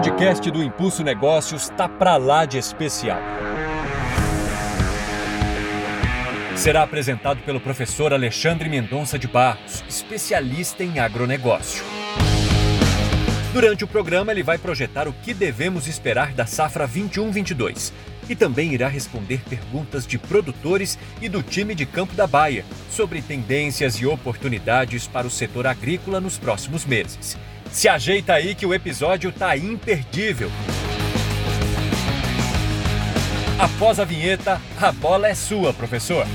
[0.00, 3.20] podcast do Impulso Negócios está para lá de especial.
[6.56, 11.84] Será apresentado pelo professor Alexandre Mendonça de Barros, especialista em agronegócio.
[13.52, 17.92] Durante o programa, ele vai projetar o que devemos esperar da safra 21-22
[18.26, 23.20] e também irá responder perguntas de produtores e do time de campo da Baia sobre
[23.20, 27.36] tendências e oportunidades para o setor agrícola nos próximos meses.
[27.72, 30.50] Se ajeita aí que o episódio tá imperdível.
[33.58, 36.26] Após a vinheta, a bola é sua, professor.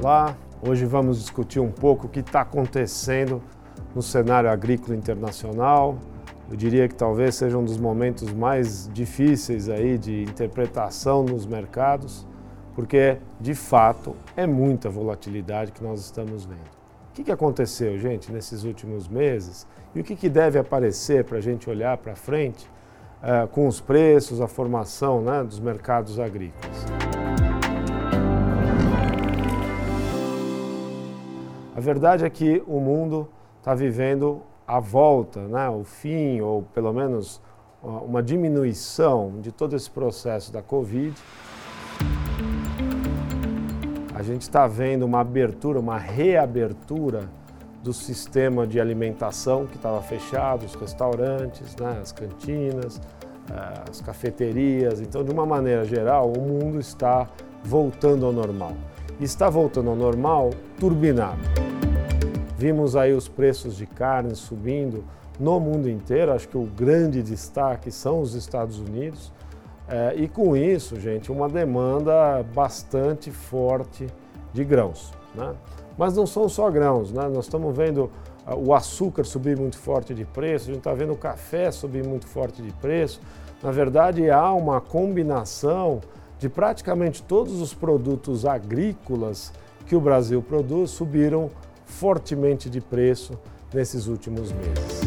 [0.00, 3.40] Olá, hoje vamos discutir um pouco o que está acontecendo
[3.94, 5.98] no cenário agrícola internacional.
[6.50, 12.26] Eu diria que talvez seja um dos momentos mais difíceis aí de interpretação nos mercados,
[12.74, 16.78] porque de fato é muita volatilidade que nós estamos vendo.
[17.10, 21.40] O que, aconteceu, gente, nesses últimos meses e o que, que deve aparecer para a
[21.40, 22.66] gente olhar para frente
[23.20, 26.86] uh, com os preços, a formação né, dos mercados agrícolas?
[31.76, 36.92] A verdade é que o mundo está vivendo a volta, né, o fim, ou pelo
[36.92, 37.40] menos
[37.82, 41.14] uma diminuição de todo esse processo da Covid.
[44.14, 47.30] A gente está vendo uma abertura, uma reabertura
[47.82, 53.00] do sistema de alimentação que estava fechado, os restaurantes, né, as cantinas,
[53.50, 55.00] eh, as cafeterias.
[55.00, 57.26] Então, de uma maneira geral, o mundo está
[57.64, 58.72] voltando ao normal.
[59.18, 61.77] E está voltando ao normal turbinado.
[62.58, 65.04] Vimos aí os preços de carne subindo
[65.38, 69.32] no mundo inteiro, acho que o grande destaque são os Estados Unidos.
[69.86, 74.08] É, e com isso, gente, uma demanda bastante forte
[74.52, 75.12] de grãos.
[75.36, 75.54] Né?
[75.96, 77.28] Mas não são só grãos, né?
[77.28, 78.10] nós estamos vendo
[78.44, 82.04] uh, o açúcar subir muito forte de preço, a gente está vendo o café subir
[82.04, 83.20] muito forte de preço.
[83.62, 86.00] Na verdade, há uma combinação
[86.40, 89.52] de praticamente todos os produtos agrícolas
[89.86, 91.50] que o Brasil produz subiram
[91.88, 93.38] fortemente de preço
[93.74, 95.00] nesses últimos meses.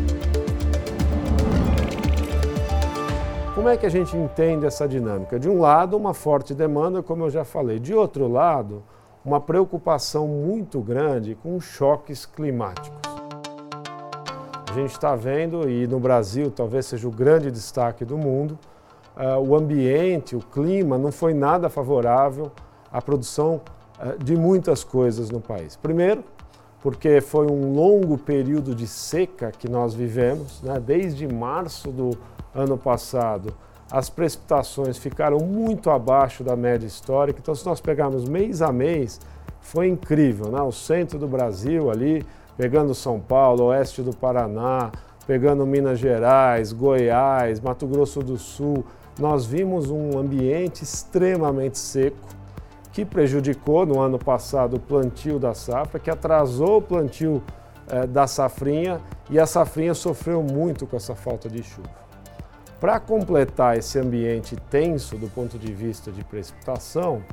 [3.56, 5.40] Como é que a gente entende essa dinâmica?
[5.40, 7.80] De um lado, uma forte demanda, como eu já falei.
[7.80, 8.84] De outro lado,
[9.24, 13.00] uma preocupação muito grande com choques climáticos.
[14.70, 18.58] A gente está vendo, e no Brasil talvez seja o grande destaque do mundo,
[19.16, 22.52] uh, o ambiente, o clima não foi nada favorável
[22.92, 23.62] à produção
[24.00, 25.76] uh, de muitas coisas no país.
[25.76, 26.24] Primeiro,
[26.82, 30.80] porque foi um longo período de seca que nós vivemos, né?
[30.80, 32.18] desde março do
[32.54, 33.54] ano passado.
[33.90, 39.20] As precipitações ficaram muito abaixo da média histórica, então, se nós pegarmos mês a mês,
[39.60, 40.48] foi incrível.
[40.48, 40.62] Né?
[40.62, 42.26] O centro do Brasil, ali,
[42.58, 44.92] pegando São Paulo, oeste do Paraná,
[45.28, 48.84] pegando Minas Gerais, Goiás, Mato Grosso do Sul,
[49.20, 52.41] nós vimos um ambiente extremamente seco
[52.92, 57.42] que prejudicou no ano passado o plantio da safra, que atrasou o plantio
[57.88, 61.90] eh, da safrinha e a safrinha sofreu muito com essa falta de chuva.
[62.80, 67.24] Para completar esse ambiente tenso do ponto de vista de precipitação,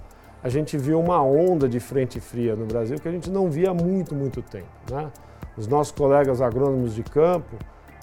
[0.43, 3.71] a gente viu uma onda de frente fria no Brasil que a gente não via
[3.71, 4.69] há muito, muito tempo.
[4.91, 5.11] Né?
[5.57, 7.57] Os nossos colegas agrônomos de campo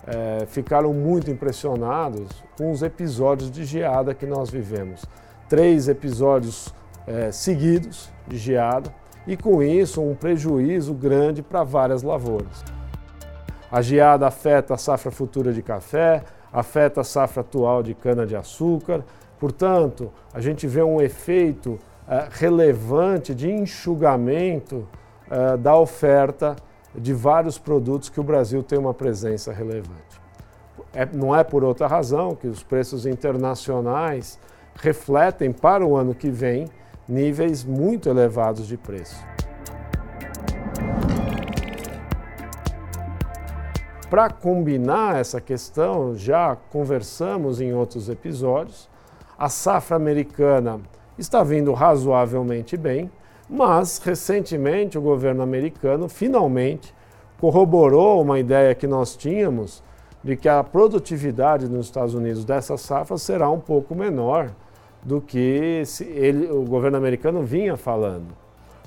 [0.08, 2.28] eh, ficaram muito impressionados
[2.58, 5.06] com os episódios de geada que nós vivemos.
[5.48, 6.74] Três episódios
[7.08, 8.94] é, seguidos de geada
[9.28, 12.64] e com isso um prejuízo grande para várias lavouras.
[13.72, 16.24] A geada afeta a safra futura de café,
[16.54, 19.04] afeta a safra atual de cana-de-açúcar,
[19.40, 24.88] portanto, a gente vê um efeito é, relevante de enxugamento
[25.30, 26.56] é, da oferta
[26.94, 30.22] de vários produtos que o Brasil tem uma presença relevante.
[30.94, 34.40] É, não é por outra razão que os preços internacionais
[34.76, 36.68] refletem para o ano que vem
[37.07, 39.23] níveis muito elevados de preço.
[44.09, 48.90] Para combinar essa questão, já conversamos em outros episódios,
[49.37, 50.79] a safra americana
[51.17, 53.11] está vindo razoavelmente bem,
[53.49, 56.93] mas recentemente o governo americano finalmente
[57.40, 59.84] corroborou uma ideia que nós tínhamos
[60.23, 64.52] de que a produtividade nos Estados Unidos dessa safra será um pouco menor
[65.05, 68.35] do que ele, o governo americano vinha falando.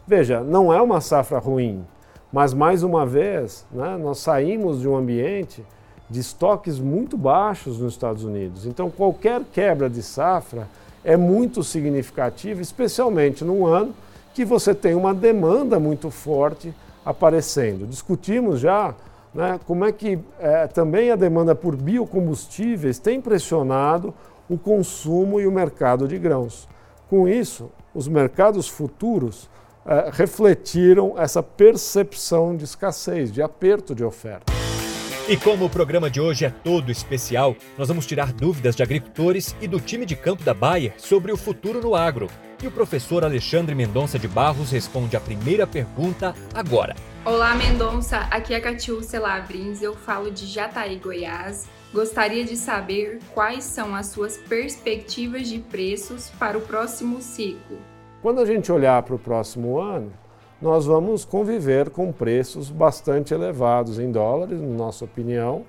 [0.06, 1.84] Veja, não é uma safra ruim,
[2.32, 5.64] mas mais uma vez, né, nós saímos de um ambiente
[6.10, 8.66] de estoques muito baixos nos Estados Unidos.
[8.66, 10.66] Então, qualquer quebra de safra
[11.04, 13.94] é muito significativa, especialmente num ano
[14.34, 16.74] que você tem uma demanda muito forte
[17.04, 17.86] aparecendo.
[17.86, 18.94] Discutimos já
[19.32, 24.12] né, como é que é, também a demanda por biocombustíveis tem pressionado
[24.48, 26.68] o consumo e o mercado de grãos.
[27.08, 29.48] Com isso, os mercados futuros
[29.86, 34.52] é, refletiram essa percepção de escassez, de aperto de oferta.
[35.28, 39.54] E como o programa de hoje é todo especial, nós vamos tirar dúvidas de agricultores
[39.60, 42.28] e do time de campo da Bayer sobre o futuro no agro.
[42.62, 46.96] E o professor Alexandre Mendonça de Barros responde a primeira pergunta agora.
[47.26, 48.20] Olá, Mendonça.
[48.30, 49.82] Aqui é Catiúcia Lavrins.
[49.82, 51.68] Eu falo de Jataí, Goiás.
[51.92, 57.78] Gostaria de saber quais são as suas perspectivas de preços para o próximo ciclo.
[58.20, 60.12] Quando a gente olhar para o próximo ano,
[60.60, 65.64] nós vamos conviver com preços bastante elevados em dólares, na nossa opinião,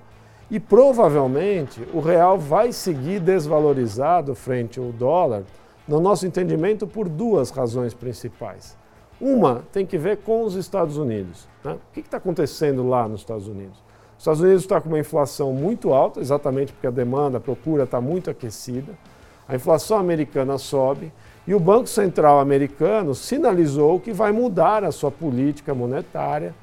[0.50, 5.44] e provavelmente o real vai seguir desvalorizado frente ao dólar,
[5.88, 8.76] no nosso entendimento, por duas razões principais.
[9.18, 11.48] Uma tem que ver com os Estados Unidos.
[11.64, 11.72] Né?
[11.72, 13.89] O que está acontecendo lá nos Estados Unidos?
[14.20, 17.84] Os Estados Unidos está com uma inflação muito alta, exatamente porque a demanda, a procura
[17.84, 18.92] está muito aquecida.
[19.48, 21.10] A inflação americana sobe
[21.46, 26.54] e o Banco Central americano sinalizou que vai mudar a sua política monetária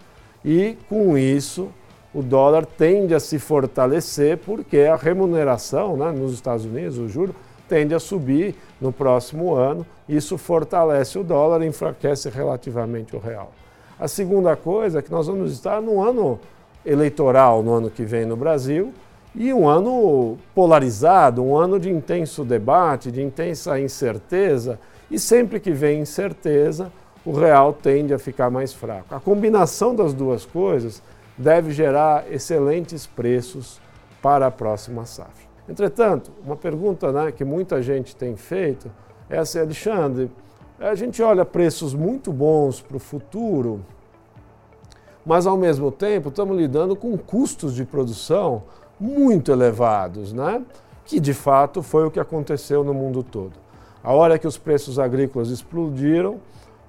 [0.45, 1.69] e, com isso,
[2.13, 7.33] o dólar tende a se fortalecer porque a remuneração né, nos Estados Unidos, o juro,
[7.67, 9.83] tende a subir no próximo ano.
[10.07, 13.51] Isso fortalece o dólar e enfraquece relativamente o real.
[13.99, 16.39] A segunda coisa é que nós vamos estar no ano
[16.87, 18.93] eleitoral no ano que vem no Brasil
[19.35, 24.79] e um ano polarizado, um ano de intenso debate, de intensa incerteza,
[25.11, 26.91] e sempre que vem incerteza,
[27.23, 29.13] o real tende a ficar mais fraco.
[29.13, 31.03] A combinação das duas coisas
[31.37, 33.79] deve gerar excelentes preços
[34.21, 35.45] para a próxima safra.
[35.69, 38.89] Entretanto, uma pergunta né, que muita gente tem feito
[39.29, 40.31] é assim, Alexandre,
[40.79, 43.81] a gente olha preços muito bons para o futuro,
[45.27, 48.63] mas ao mesmo tempo estamos lidando com custos de produção
[48.97, 50.63] muito elevados, né?
[51.05, 53.51] que de fato foi o que aconteceu no mundo todo.
[54.01, 56.37] A hora que os preços agrícolas explodiram,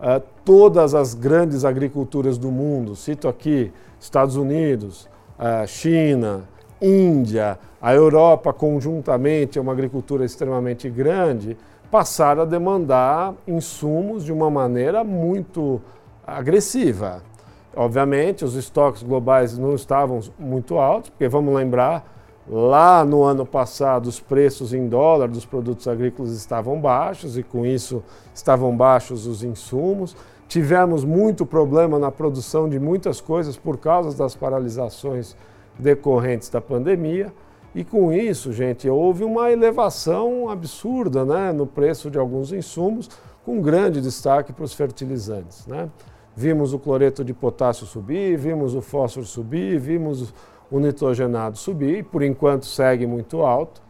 [0.00, 6.44] eh, todas as grandes agriculturas do mundo, cito aqui Estados Unidos, eh, China,
[6.80, 11.56] Índia, a Europa conjuntamente é uma agricultura extremamente grande,
[11.90, 15.80] passaram a demandar insumos de uma maneira muito
[16.24, 17.27] agressiva.
[17.78, 22.12] Obviamente, os estoques globais não estavam muito altos, porque vamos lembrar,
[22.44, 27.64] lá no ano passado os preços em dólar dos produtos agrícolas estavam baixos e com
[27.64, 28.02] isso
[28.34, 30.16] estavam baixos os insumos.
[30.48, 35.36] Tivemos muito problema na produção de muitas coisas por causa das paralisações
[35.78, 37.32] decorrentes da pandemia.
[37.76, 43.08] E com isso, gente, houve uma elevação absurda né, no preço de alguns insumos,
[43.44, 45.64] com grande destaque para os fertilizantes.
[45.64, 45.88] Né?
[46.38, 50.32] Vimos o cloreto de potássio subir, vimos o fósforo subir, vimos
[50.70, 53.82] o nitrogenado subir, por enquanto segue muito alto.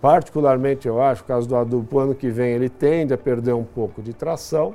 [0.00, 3.62] Particularmente, eu acho, o caso do adubo, ano que vem ele tende a perder um
[3.62, 4.74] pouco de tração.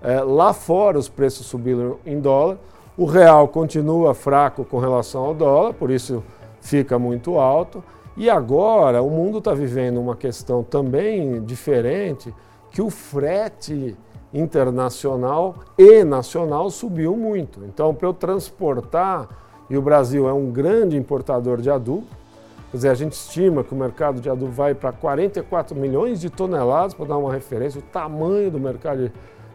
[0.00, 2.58] É, lá fora os preços subiram em dólar,
[2.96, 6.22] o real continua fraco com relação ao dólar, por isso
[6.60, 7.82] fica muito alto.
[8.16, 12.32] E agora o mundo está vivendo uma questão também diferente,
[12.70, 13.96] que o frete
[14.32, 17.64] internacional e nacional subiu muito.
[17.64, 19.28] Então, para eu transportar,
[19.68, 22.06] e o Brasil é um grande importador de adubo,
[22.70, 26.30] quer dizer, a gente estima que o mercado de adubo vai para 44 milhões de
[26.30, 29.10] toneladas, para dar uma referência, o tamanho do mercado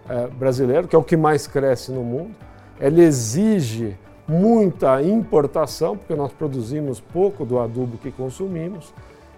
[0.10, 2.36] eh, brasileiro, que é o que mais cresce no mundo.
[2.80, 8.94] Ele exige muita importação, porque nós produzimos pouco do adubo que consumimos,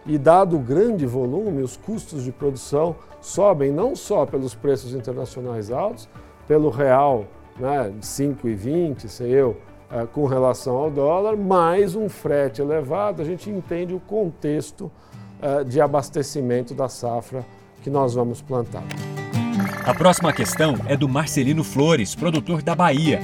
[0.08, 5.70] e dado o grande volume, os custos de produção sobem não só pelos preços internacionais
[5.70, 6.08] altos,
[6.48, 7.26] pelo real
[7.60, 9.58] né, 5,20, sei eu,
[9.92, 14.90] é, com relação ao dólar, mais um frete elevado, a gente entende o contexto
[15.42, 17.46] é, de abastecimento da safra
[17.82, 18.84] que nós vamos plantar.
[19.86, 23.20] A próxima questão é do Marcelino Flores, produtor da Bahia.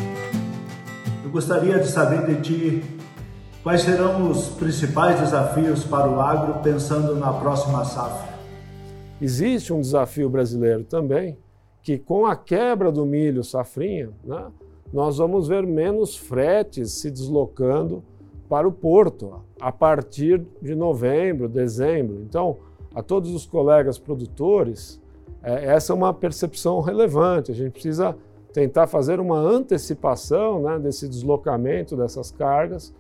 [1.24, 3.03] Eu gostaria de saber de ti
[3.64, 8.34] quais serão os principais desafios para o agro pensando na próxima safra.
[9.22, 11.38] Existe um desafio brasileiro também,
[11.82, 14.52] que com a quebra do milho safrinha, né,
[14.92, 18.04] nós vamos ver menos fretes se deslocando
[18.50, 22.22] para o porto a partir de novembro, dezembro.
[22.22, 22.58] Então,
[22.94, 25.02] a todos os colegas produtores,
[25.42, 27.52] é, essa é uma percepção relevante.
[27.52, 28.16] A gente precisa
[28.52, 32.94] tentar fazer uma antecipação né, desse deslocamento dessas cargas,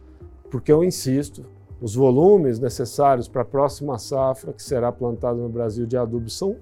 [0.53, 1.43] porque eu insisto,
[1.81, 6.55] Os volumes necessários para a próxima safra, que será plantada no Brasil de adubo, são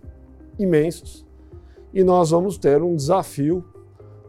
[0.58, 1.26] imensos
[1.94, 3.64] e nós vamos ter um desafio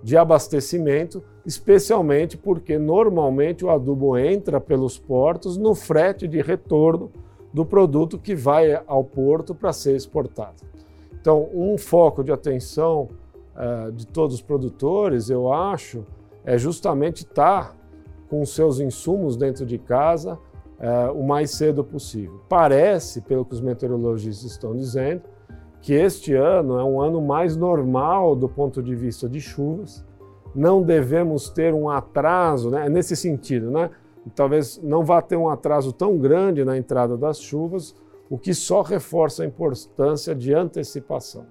[0.02, 7.11] de abastecimento, especialmente porque normalmente o adubo entra pelos portos no frete de retorno
[7.54, 10.57] do produto que vai ao porto para ser exportado.
[11.19, 13.09] Então, um foco de atenção
[13.54, 16.04] uh, de todos os produtores, eu acho,
[16.45, 17.81] é justamente estar tá
[18.32, 20.38] com seus insumos dentro de casa
[20.78, 22.40] uh, o mais cedo possível.
[22.48, 25.20] Parece, pelo que os meteorologistas estão dizendo,
[25.82, 30.02] que este ano é um ano mais normal do ponto de vista de chuvas.
[30.54, 32.88] Não devemos ter um atraso, né?
[32.88, 33.90] nesse sentido, né?
[34.34, 37.94] Talvez não vá ter um atraso tão grande na entrada das chuvas,
[38.30, 41.44] o que só reforça a importância de antecipação.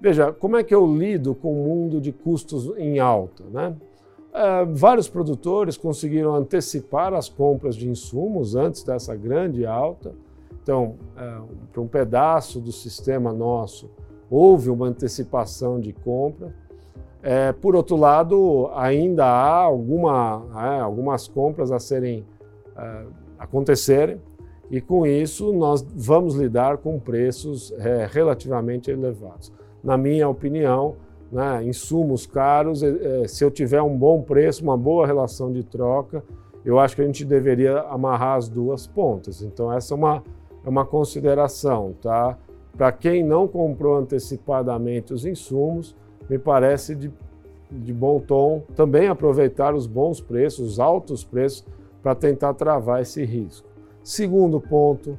[0.00, 3.42] Veja, como é que eu lido com o mundo de custos em alta?
[3.50, 3.74] Né?
[4.38, 10.12] É, vários produtores conseguiram antecipar as compras de insumos antes dessa grande alta.
[10.62, 11.38] Então, é,
[11.72, 13.88] para um pedaço do sistema nosso,
[14.30, 16.54] houve uma antecipação de compra.
[17.22, 22.26] É, por outro lado, ainda há alguma, é, algumas compras a serem
[22.76, 23.04] é,
[23.38, 24.20] acontecerem
[24.70, 29.50] e com isso nós vamos lidar com preços é, relativamente elevados.
[29.82, 30.96] Na minha opinião,
[31.30, 35.62] né, insumos caros, é, é, se eu tiver um bom preço, uma boa relação de
[35.62, 36.22] troca,
[36.64, 39.42] eu acho que a gente deveria amarrar as duas pontas.
[39.42, 40.22] Então essa é uma,
[40.64, 42.36] é uma consideração, tá?
[42.76, 45.96] Para quem não comprou antecipadamente os insumos,
[46.28, 47.10] me parece de,
[47.70, 51.64] de bom tom também aproveitar os bons preços, os altos preços,
[52.02, 53.66] para tentar travar esse risco.
[54.02, 55.18] Segundo ponto,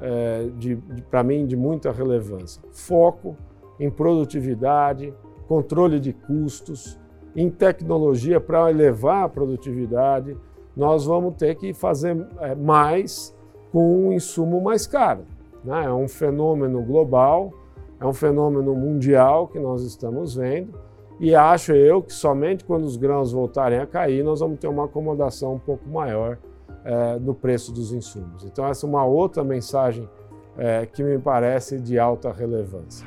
[0.00, 0.48] é,
[1.10, 3.36] para mim, de muita relevância: foco
[3.78, 5.12] em produtividade,
[5.48, 6.98] controle de custos,
[7.36, 10.36] em tecnologia para elevar a produtividade.
[10.76, 13.34] Nós vamos ter que fazer é, mais
[13.72, 15.22] com um insumo mais caro.
[15.64, 15.84] Né?
[15.84, 17.52] É um fenômeno global,
[18.00, 20.78] é um fenômeno mundial que nós estamos vendo.
[21.18, 24.84] E acho eu que somente quando os grãos voltarem a cair, nós vamos ter uma
[24.84, 26.38] acomodação um pouco maior
[26.84, 28.44] é, no preço dos insumos.
[28.44, 30.08] Então, essa é uma outra mensagem
[30.56, 33.06] é, que me parece de alta relevância.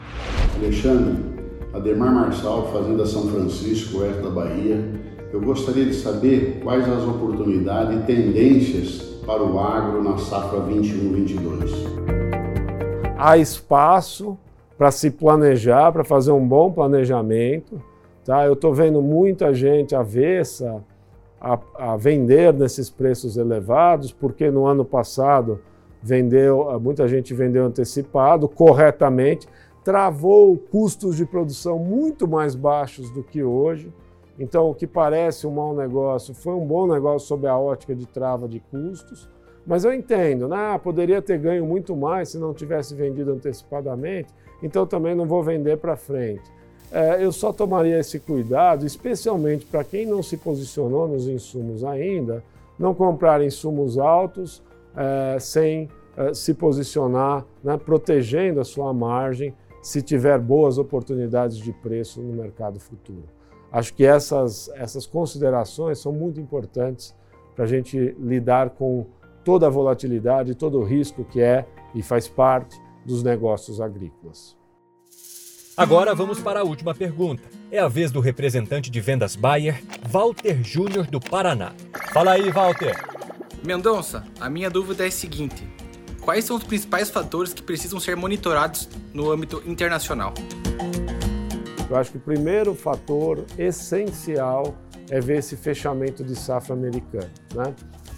[0.58, 1.47] Alexandre,
[1.78, 4.84] Ademar Marçal, Fazenda São Francisco, oeste da Bahia.
[5.32, 11.70] Eu gostaria de saber quais as oportunidades e tendências para o agro na safra 21-22.
[13.16, 14.36] Há espaço
[14.76, 17.80] para se planejar, para fazer um bom planejamento.
[18.26, 18.44] Tá?
[18.44, 20.84] Eu estou vendo muita gente avessa
[21.40, 25.60] a, a, vender nesses preços elevados, porque no ano passado
[26.02, 29.48] vendeu, muita gente vendeu antecipado, corretamente,
[29.88, 33.90] travou custos de produção muito mais baixos do que hoje.
[34.38, 38.06] Então, o que parece um mau negócio foi um bom negócio sob a ótica de
[38.06, 39.30] trava de custos.
[39.66, 40.78] Mas eu entendo, né?
[40.84, 44.28] poderia ter ganho muito mais se não tivesse vendido antecipadamente,
[44.62, 46.44] então também não vou vender para frente.
[46.92, 52.44] É, eu só tomaria esse cuidado, especialmente para quem não se posicionou nos insumos ainda,
[52.78, 54.62] não comprar insumos altos
[54.98, 59.54] é, sem é, se posicionar, né, protegendo a sua margem
[59.88, 63.24] se tiver boas oportunidades de preço no mercado futuro.
[63.72, 67.16] Acho que essas, essas considerações são muito importantes
[67.56, 69.06] para a gente lidar com
[69.46, 71.66] toda a volatilidade, todo o risco que é
[71.96, 74.58] e faz parte dos negócios agrícolas.
[75.78, 77.44] Agora vamos para a última pergunta.
[77.72, 81.74] É a vez do representante de vendas Bayer, Walter Júnior do Paraná.
[82.12, 82.94] Fala aí, Walter.
[83.64, 85.67] Mendonça, a minha dúvida é a seguinte:
[86.28, 90.34] quais são os principais fatores que precisam ser monitorados no âmbito internacional?
[91.90, 94.76] Eu acho que o primeiro fator essencial
[95.10, 97.30] é ver esse fechamento de safra americano.
[97.56, 97.74] Né?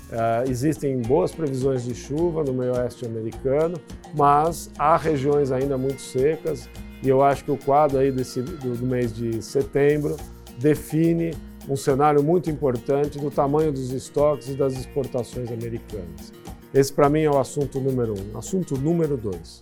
[0.10, 3.80] Uh, existem boas previsões de chuva no meio oeste americano,
[4.16, 6.68] mas há regiões ainda muito secas
[7.04, 10.18] e eu acho que o quadro aí desse, do, do mês de setembro
[10.58, 11.36] define
[11.70, 16.34] um cenário muito importante do tamanho dos estoques e das exportações americanas.
[16.74, 18.38] Esse, para mim, é o assunto número um.
[18.38, 19.62] Assunto número dois.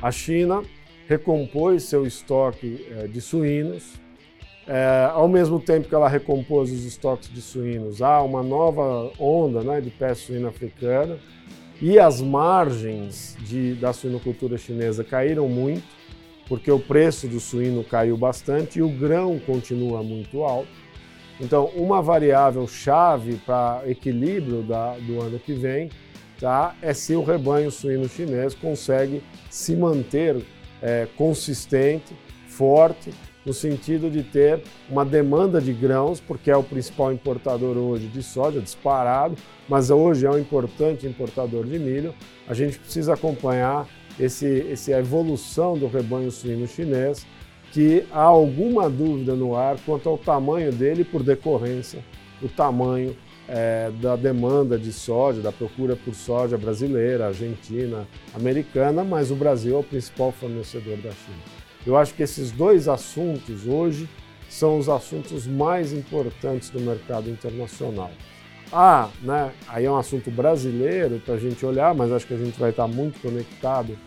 [0.00, 0.62] A China
[1.08, 4.00] recompôs seu estoque é, de suínos.
[4.68, 9.64] É, ao mesmo tempo que ela recompôs os estoques de suínos, há uma nova onda
[9.64, 11.18] né, de peste suína africana
[11.82, 15.82] e as margens de, da suinocultura chinesa caíram muito,
[16.46, 20.68] porque o preço do suíno caiu bastante e o grão continua muito alto.
[21.40, 25.90] Então, uma variável chave para equilíbrio da, do ano que vem
[26.38, 30.44] tá, é se o rebanho suíno chinês consegue se manter
[30.82, 32.14] é, consistente,
[32.46, 33.10] forte
[33.44, 38.22] no sentido de ter uma demanda de grãos, porque é o principal importador hoje de
[38.22, 39.34] soja, disparado,
[39.68, 42.14] mas hoje é um importante importador de milho.
[42.46, 47.26] A gente precisa acompanhar esse, evolução do rebanho suíno chinês,
[47.72, 52.04] que há alguma dúvida no ar quanto ao tamanho dele por decorrência
[52.40, 53.16] do tamanho
[53.48, 59.76] é, da demanda de soja, da procura por soja brasileira, argentina, americana, mas o Brasil
[59.76, 61.38] é o principal fornecedor da China.
[61.86, 64.08] Eu acho que esses dois assuntos hoje
[64.48, 68.10] são os assuntos mais importantes do mercado internacional.
[68.72, 72.38] Ah, né, aí é um assunto brasileiro para a gente olhar, mas acho que a
[72.38, 73.98] gente vai estar muito conectado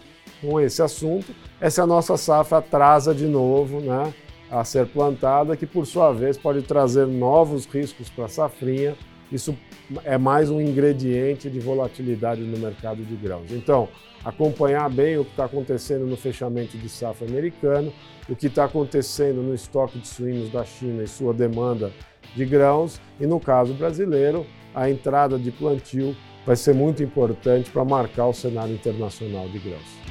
[0.43, 1.33] com esse assunto.
[1.62, 4.13] É a nossa safra atrasa de novo né,
[4.51, 8.95] a ser plantada, que por sua vez pode trazer novos riscos para a safrinha.
[9.31, 9.57] Isso
[10.03, 13.51] é mais um ingrediente de volatilidade no mercado de grãos.
[13.51, 13.88] Então,
[14.23, 17.91] acompanhar bem o que está acontecendo no fechamento de safra americano,
[18.29, 21.91] o que está acontecendo no estoque de suínos da China e sua demanda
[22.35, 27.83] de grãos, e no caso brasileiro, a entrada de plantio vai ser muito importante para
[27.85, 30.03] marcar o cenário internacional de grãos.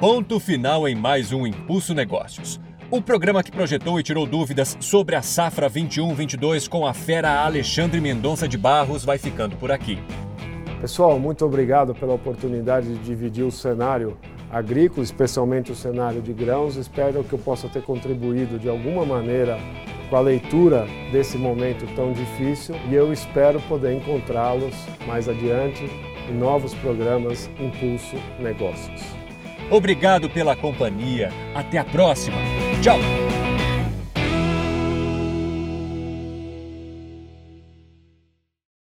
[0.00, 2.60] Ponto final em mais um Impulso Negócios.
[2.90, 8.00] O programa que projetou e tirou dúvidas sobre a safra 21-22 com a fera Alexandre
[8.00, 9.98] Mendonça de Barros vai ficando por aqui.
[10.80, 14.16] Pessoal, muito obrigado pela oportunidade de dividir o cenário
[14.50, 16.76] agrícola, especialmente o cenário de grãos.
[16.76, 19.58] Espero que eu possa ter contribuído de alguma maneira
[20.08, 24.74] com a leitura desse momento tão difícil e eu espero poder encontrá-los
[25.06, 25.84] mais adiante
[26.28, 29.02] em novos programas Impulso Negócios.
[29.70, 31.30] Obrigado pela companhia.
[31.54, 32.38] Até a próxima.
[32.82, 32.98] Tchau.